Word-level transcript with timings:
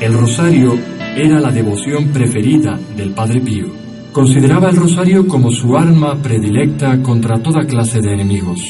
El 0.00 0.12
rosario 0.12 0.76
era 1.16 1.40
la 1.40 1.52
devoción 1.52 2.08
preferida 2.08 2.78
del 2.96 3.12
Padre 3.12 3.40
Pío. 3.40 3.66
Consideraba 4.12 4.68
el 4.68 4.76
rosario 4.76 5.26
como 5.28 5.50
su 5.52 5.76
arma 5.76 6.16
predilecta 6.16 7.00
contra 7.00 7.40
toda 7.40 7.64
clase 7.64 8.00
de 8.00 8.14
enemigos. 8.14 8.60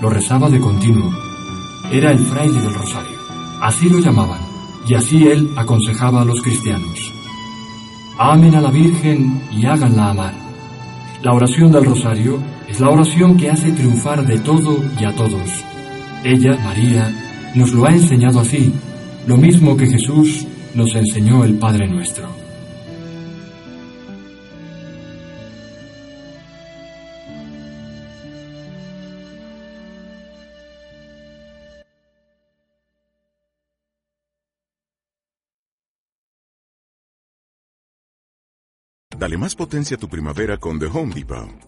Lo 0.00 0.08
rezaba 0.08 0.48
de 0.48 0.60
continuo. 0.60 1.10
Era 1.90 2.12
el 2.12 2.20
fraile 2.20 2.60
del 2.60 2.74
rosario. 2.74 3.16
Así 3.60 3.88
lo 3.88 3.98
llamaban. 3.98 4.40
Y 4.88 4.94
así 4.94 5.26
él 5.26 5.50
aconsejaba 5.56 6.22
a 6.22 6.24
los 6.24 6.40
cristianos. 6.40 7.12
Amen 8.16 8.54
a 8.54 8.60
la 8.60 8.70
Virgen 8.70 9.42
y 9.50 9.66
háganla 9.66 10.10
amar. 10.10 10.34
La 11.22 11.32
oración 11.32 11.72
del 11.72 11.84
rosario 11.84 12.38
es 12.68 12.80
la 12.80 12.90
oración 12.90 13.36
que 13.36 13.50
hace 13.50 13.72
triunfar 13.72 14.24
de 14.24 14.38
todo 14.38 14.78
y 14.98 15.04
a 15.04 15.14
todos. 15.14 15.50
Ella, 16.24 16.56
María, 16.64 17.12
nos 17.54 17.72
lo 17.72 17.84
ha 17.84 17.90
enseñado 17.90 18.40
así, 18.40 18.72
lo 19.26 19.36
mismo 19.36 19.76
que 19.76 19.86
Jesús 19.86 20.46
nos 20.74 20.94
enseñó 20.94 21.44
el 21.44 21.58
Padre 21.58 21.88
nuestro. 21.88 22.28
Dale 39.18 39.36
más 39.36 39.56
potencia 39.56 39.96
a 39.96 40.00
tu 40.00 40.08
primavera 40.08 40.58
con 40.58 40.78
The 40.78 40.86
Home 40.86 41.12
Depot. 41.12 41.67